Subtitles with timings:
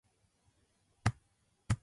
[1.05, 1.13] さら
[1.69, 1.79] ば